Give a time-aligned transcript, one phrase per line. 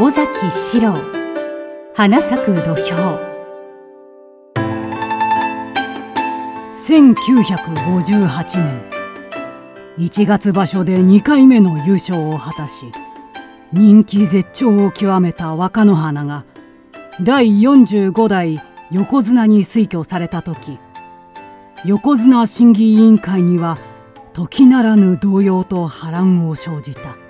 [0.00, 0.94] 尾崎史郎
[1.92, 3.18] 花咲く土俵
[6.72, 8.80] 1958年。
[9.98, 12.84] 1月場所で2回目の優勝を果たし
[13.72, 16.44] 人気絶頂を極めた若乃花が
[17.20, 18.62] 第45代
[18.92, 20.78] 横綱に推挙された時
[21.84, 23.78] 横綱審議委員会には
[24.32, 27.27] 時ならぬ動揺と波乱を生じた。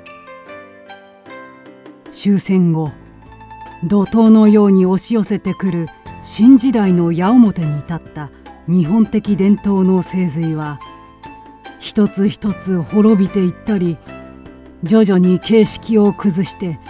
[2.20, 2.90] 終戦後
[3.84, 5.86] 怒涛のように押し寄せてくる
[6.24, 8.32] 新時代の矢面に立った
[8.66, 10.80] 日本的伝統の精髄は
[11.78, 13.98] 一つ一つ滅びていったり
[14.82, 16.80] 徐々に形式を崩して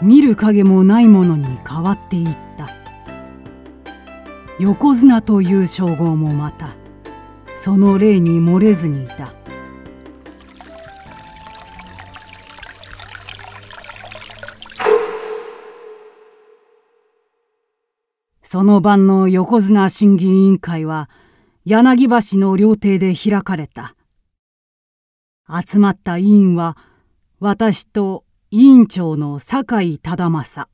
[0.00, 2.68] 見る影もないものに変わっていった。
[4.60, 6.68] 横綱という称号もまた
[7.56, 9.37] その例に漏れずにいた。
[18.50, 21.10] その晩の横綱審議委員会は
[21.66, 23.94] 柳橋の料亭で開かれた。
[25.66, 26.74] 集まった委員は
[27.40, 30.70] 私と委員長の酒井忠政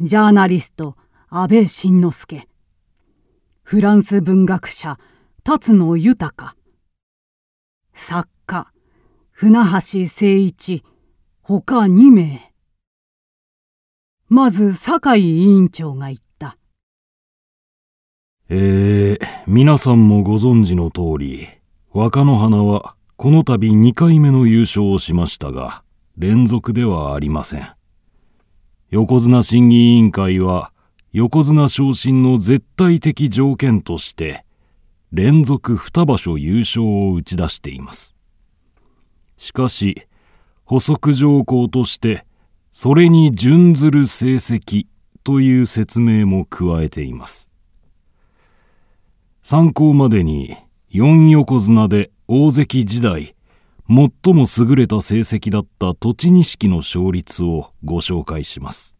[0.00, 0.94] ジャーナリスト
[1.28, 2.46] 安倍晋之助。
[3.64, 4.96] フランス文学者
[5.42, 6.54] 辰野豊。
[7.94, 8.70] 作家
[9.32, 10.84] 船橋誠一。
[11.42, 12.52] ほか2名。
[14.28, 16.29] まず酒井委員長が言った。
[18.52, 21.46] えー、皆さんもご存知の通り
[21.92, 25.84] 若乃花はこの度2回目の優勝をしましたが
[26.18, 27.68] 連続ではありません。
[28.90, 30.72] 横綱審議委員会は
[31.12, 34.44] 横綱昇進の絶対的条件として
[35.12, 38.16] 連続2場所優勝を打ち出しています。
[39.36, 40.08] しかし
[40.64, 42.26] 補足条項として
[42.72, 44.86] それに準ずる成績
[45.22, 47.50] という説明も加えています。
[49.42, 50.56] 参考までに
[50.92, 53.34] 4横綱で大関時代
[53.88, 58.96] 最も優れた成績だった栃錦の勝率をご紹介します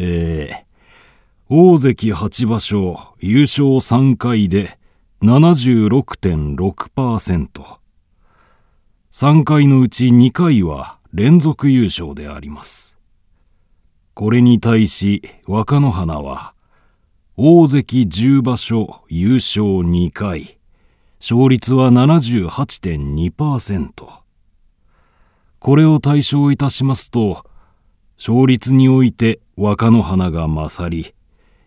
[0.00, 0.62] えー、
[1.48, 4.78] 大関8場所優勝3回で
[5.22, 7.78] 76.6%。
[9.10, 12.96] 3回のうち2回は連続優勝であります。
[14.14, 16.54] これに対し若乃花は
[17.40, 20.58] 大関10場所優勝2回。
[21.20, 23.92] 勝率は78.2%
[25.60, 27.44] これを対象いたしますと
[28.18, 31.14] 勝率において若乃花が勝り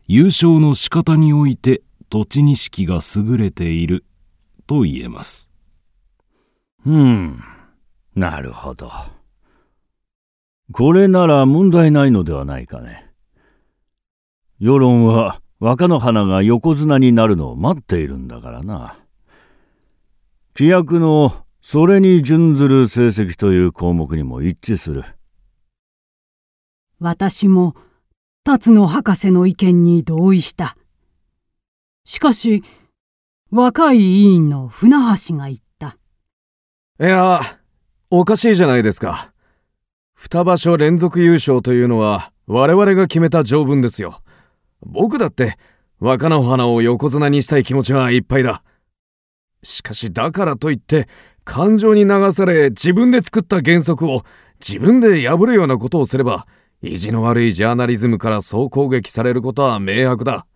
[0.07, 4.03] 優勝の仕方において栃錦が優れている
[4.67, 5.49] と言えます。
[6.85, 7.41] うん
[8.13, 8.91] なるほど。
[10.73, 13.09] これなら問題ないのではないかね。
[14.59, 18.97] 世論は若乃花が横綱になるのを待っているんだからな。
[20.57, 25.05] 規約のそれに準ずる成績という項目にも一致する。
[26.99, 27.75] 私も
[28.43, 30.75] 辰野博士の意見に同意した。
[32.05, 32.63] しかし、
[33.51, 34.95] 若い委員の船
[35.27, 35.95] 橋が言った。
[36.99, 37.39] いや、
[38.09, 39.31] おかしいじゃないですか。
[40.15, 44.23] 二場所連続優勝というのは我々が決めた条文ですよ。
[44.83, 45.57] 僕だって
[45.99, 48.63] 若菜花を横綱にしたい気持ちはいっぱいだ。
[49.63, 51.07] しかしだからといって
[51.43, 54.23] 感情に流され自分で作った原則を
[54.59, 56.47] 自分で破るようなことをすれば
[56.81, 60.47] 意地の悪いジャーナリズムからそう攻撃されることは明白だ。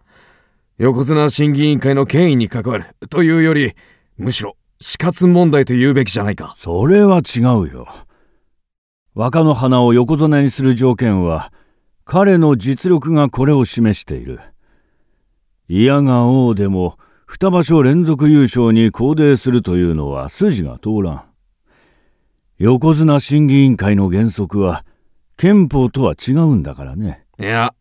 [0.77, 3.73] 横綱審議委員会の権威に関わるというより
[4.17, 6.53] むしろ死活問題と言うべきじゃないか。
[6.57, 7.87] それは違うよ。
[9.13, 11.53] 若の花を横綱にする条件は
[12.05, 14.39] 彼の実力がこれを示している
[15.67, 21.23] 嫌が王でも二場所連続優勝に肯定するというのは筋が通らん。
[22.59, 24.85] 横綱審議委員会の原則は
[25.35, 27.25] 憲法とは違うんだからね。
[27.39, 27.73] いや、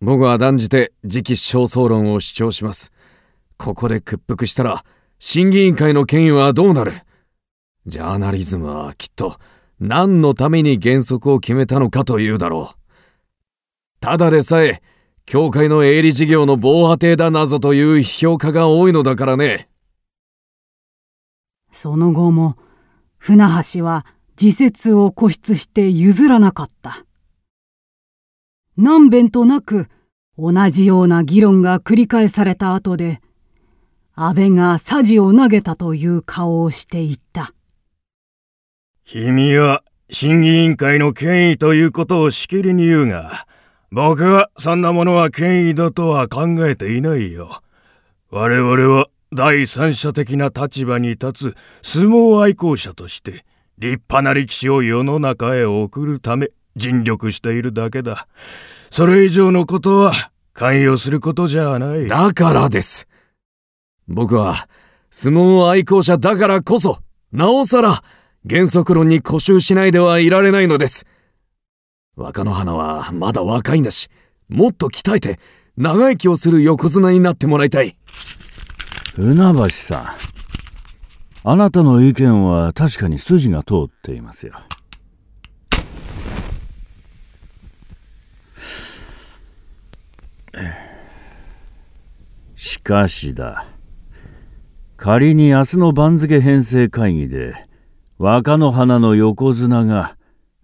[0.00, 2.92] 僕は断じて次期焦燥論を主張します。
[3.56, 4.84] ここで屈服したら
[5.20, 6.92] 審議委員会の権威はどうなる？
[7.86, 9.36] ジャーナリズムはきっと
[9.78, 12.77] 何のために原則を決めたのかというだろう。
[14.00, 14.80] ただでさえ
[15.26, 19.68] 教会の営利事業の防波堤だなぞという批評家が多いのだからね。
[21.70, 22.56] その後も
[23.18, 24.06] 船橋は
[24.40, 27.04] 自説を固執して譲らなかった。
[28.76, 29.88] 何遍となく
[30.38, 33.20] 同じような議論が繰り返された後で
[34.14, 37.52] 安倍がさじを投げたという顔をしていった。
[39.04, 43.46] 君は審議委員会の権威ということをしきりに言うが、
[43.90, 47.62] 僕はそんなものは権威だとは考えていないよ。
[48.30, 53.44] 我々は第三者的な立場に立つ相撲愛好者として
[53.78, 58.28] 立派な力士を世の中へ送るため尽力しているだけだ。
[58.90, 60.12] それ以上のことは
[60.52, 62.08] 関与することじゃない。
[62.08, 63.08] だからです。
[64.06, 64.68] 僕は
[65.10, 66.98] 相撲愛好者だからこそ、
[67.32, 68.02] なおさら
[68.48, 71.06] 原則論に固執しないではいられないのです。
[72.18, 74.08] 若野花はまだ若いんだし、
[74.48, 75.38] もっと鍛えて
[75.76, 77.96] 長生きをする横綱になってもらいたい。
[79.14, 80.06] 船橋さん。
[81.48, 84.54] あなたの意見は確かに筋が通っていますよ。
[92.56, 93.66] しかしだ。
[94.96, 97.54] 仮に明日の番付編成会議で
[98.18, 100.17] 若野花の横綱が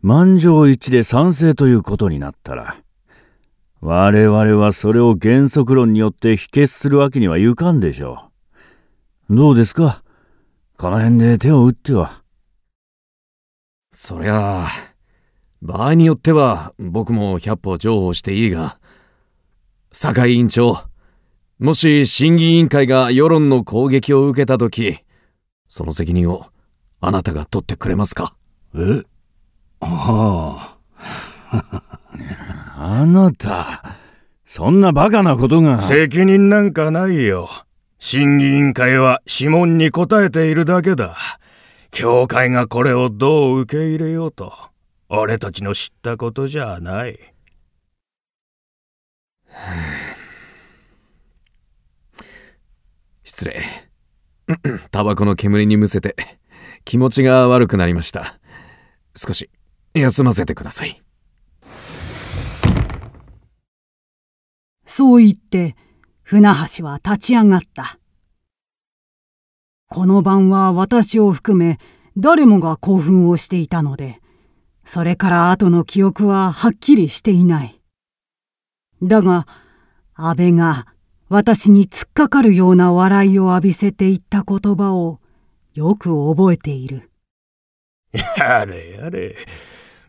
[0.07, 2.77] 満場一致で賛成ということになったら、
[3.81, 8.31] 我々はそれを原則論によって否決するわけにはいかんでしょ
[9.31, 9.35] う。
[9.35, 10.03] どうですか？
[10.77, 12.23] この辺で手を打っては。
[13.93, 14.69] そりゃあ、
[15.63, 18.79] 場合によっては僕も百歩譲歩していいが、
[19.91, 20.77] 酒井委員長、
[21.59, 24.99] もし審議委員会が世論の攻撃を受けたとき、
[25.67, 26.45] その責任を
[27.01, 28.37] あなたが取ってくれますか？
[28.75, 29.03] え？
[29.87, 30.77] は
[31.53, 31.81] あ。
[32.77, 33.97] あなた、
[34.45, 35.83] そんなバカなことが。
[35.83, 37.49] 責任なんかないよ。
[37.99, 41.17] 審議委員会は諮問に答えているだけだ。
[41.91, 44.53] 教会がこれをどう受け入れようと、
[45.09, 47.19] 俺たちの知ったことじゃない。
[53.25, 53.63] 失礼。
[54.91, 56.17] タバコの煙にむせて
[56.85, 58.39] 気持ちが悪くなりました。
[59.17, 59.49] 少し
[59.95, 61.01] 休ませてください。
[64.85, 65.77] そう言って、
[66.23, 67.99] 船橋は立ち上がった。
[69.89, 71.79] この晩は私を含め
[72.17, 74.21] 誰もが興奮をしていたので、
[74.85, 77.81] それから後の記憶ははっきりしていない。
[79.03, 79.47] だが、
[80.15, 80.87] 安倍が
[81.29, 85.21] 私に突っかかるような笑いを浴びせていった言葉を
[85.75, 87.11] よく覚えている。
[88.37, 89.35] やれやれ。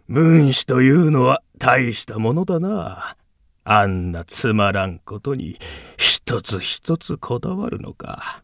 [0.08, 3.18] 分子というのは大したものだな。
[3.64, 5.58] あんなつまらんことに
[5.98, 8.44] 一つ一つこだわるのか。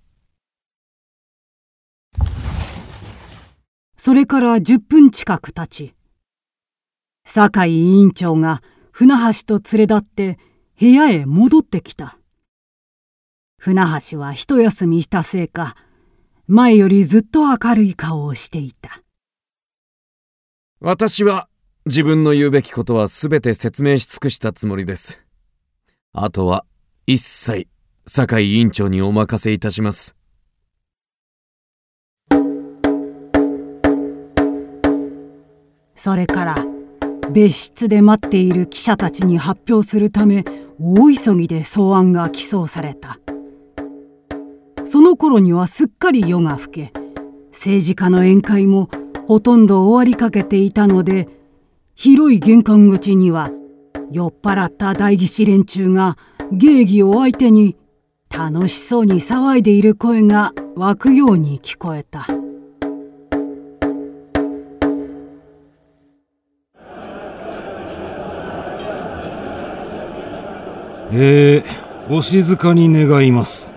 [3.95, 5.93] それから10分近く経ち、
[7.23, 10.39] 酒井委員長が船橋と連れ立って
[10.79, 12.17] 部屋へ戻ってきた。
[13.59, 15.75] 船橋は一休みしたせいか、
[16.47, 19.03] 前よりずっと明るい顔をしていた。
[20.79, 21.47] 私は
[21.87, 25.21] 自分の言うべきことは全て説明し尽くしたつもりです。
[26.13, 26.63] あとは
[27.07, 27.67] 一切
[28.05, 30.15] 酒井委員長にお任せいたします。
[35.95, 36.55] それから
[37.31, 40.43] 別室で待っている記者たちに発表するため
[40.79, 43.19] 大急ぎで草案が起草された
[44.83, 46.93] その頃にはすっかり夜が更け
[47.51, 48.89] 政治家の宴会も
[49.27, 51.27] ほとんど終わりかけていたので
[52.03, 53.51] 広い玄関口には
[54.11, 56.17] 酔っ払った代議士連中が
[56.51, 57.77] 芸妓を相手に
[58.35, 62.25] 楽しそうに騒いでいる声が湧くように聞こえた。
[71.13, 71.63] えー、
[72.11, 73.71] お静かに願います。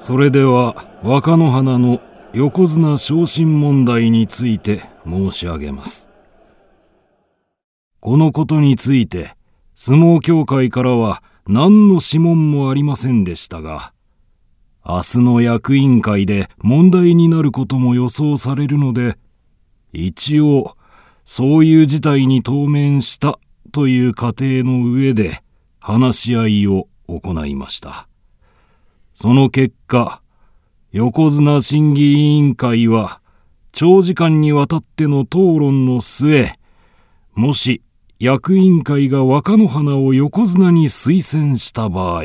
[0.00, 2.02] それでは若野花の
[2.34, 6.08] 横綱昇進問題について申し上げます。
[8.00, 9.36] このことについて
[9.74, 13.92] 相撲協会からは何の諮問もありませんでしたが、
[14.84, 19.18] 明日の役員会で問題になることも予想されるので、
[19.92, 20.74] 一応
[21.26, 23.38] そういう事態に当面した
[23.72, 25.42] という過程の上で
[25.80, 28.08] 話し合いを行いました。
[29.14, 30.22] その結果、
[30.92, 33.22] 横綱審議委員会は、
[33.72, 36.52] 長時間にわたっての討論の末、
[37.34, 37.80] もし
[38.18, 42.24] 役員会が若野花を横綱に推薦した場合、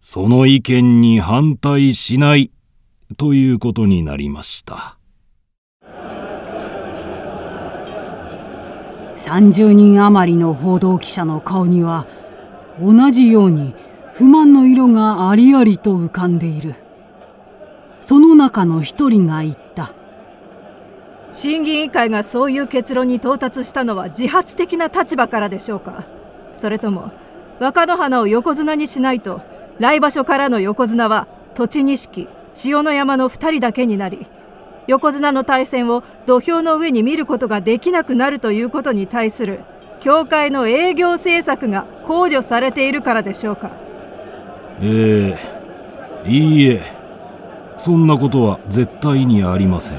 [0.00, 2.50] その意見に反対しない
[3.18, 4.96] ということになりました。
[9.18, 12.06] 30人余りの報道記者の顔には
[12.80, 13.74] 同じように
[14.14, 16.74] 不満の色がありありと浮かんでいる。
[18.38, 19.92] 中の一人が言った。
[21.30, 26.04] 審議委員会がそういう結論に到達したのは自発的な立場からでしょうか。
[26.54, 27.12] それとも
[27.60, 29.40] 若乃花を横綱にしないと
[29.78, 34.26] 来場所からの横綱は栃錦千代の山の2人だけになり
[34.86, 39.60] 横綱の対戦を土俵の上に見ることができなくなるということに対する
[40.00, 43.70] 協会の営業政策が考慮されているからでしょうか。
[44.80, 45.36] え
[46.24, 46.97] えいいえ
[47.78, 49.98] そんなことは絶対にありません。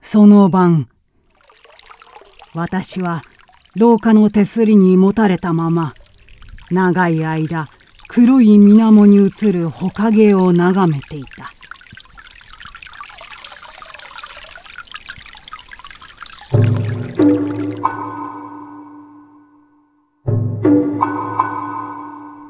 [0.00, 0.88] その晩
[2.54, 3.22] 私は
[3.76, 5.92] 廊下の手すりにもたれたまま
[6.70, 7.68] 長い間
[8.06, 11.53] 黒い水面に映るほかげを眺めていた。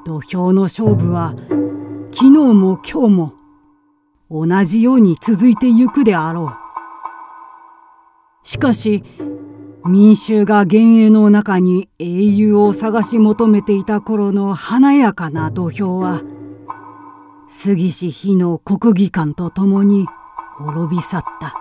[0.04, 1.34] 土俵の勝負は
[2.12, 3.34] 昨日も今日も
[4.30, 6.52] 同じように続いてゆくであろ
[8.42, 8.46] う。
[8.46, 9.02] しかし
[9.86, 16.22] 民衆が幻影の中に英雄を探し求めていた頃の華やかな土俵は
[17.48, 20.06] 杉氏日の国技館とともに
[20.58, 21.54] 滅び去った。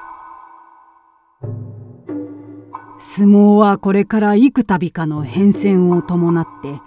[3.00, 6.80] 相撲はこれから幾度かの変遷を伴って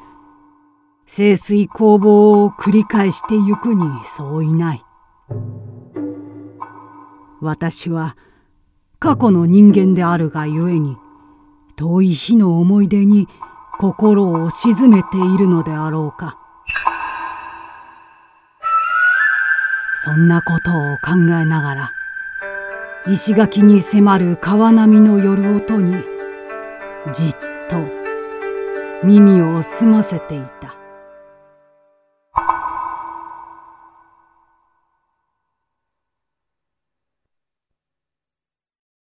[1.08, 4.84] 清水攻防を繰り返してゆくにそういない
[7.40, 8.16] 私は
[8.98, 10.96] 過去の人間であるがゆえに
[11.76, 13.28] 遠い日の思い出に
[13.78, 16.40] 心を静めているのであろうか
[20.02, 21.92] そんなことを考えながら
[23.06, 25.92] 石垣に迫る川波の夜音に
[27.14, 27.32] じっ
[27.68, 27.76] と
[29.04, 30.85] 耳を澄ませていた。